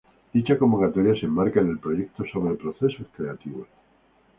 Dicha 0.33 0.57
convocatoria 0.57 1.13
se 1.13 1.27
enmarca 1.27 1.59
en 1.59 1.69
el 1.69 1.77
proyecto 1.77 2.23
sobre 2.33 2.55
procesos 2.55 3.05
creativos 3.15 3.67